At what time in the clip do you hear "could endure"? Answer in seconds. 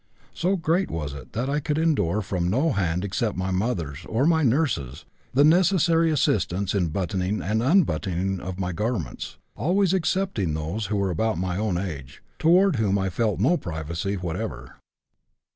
1.59-2.23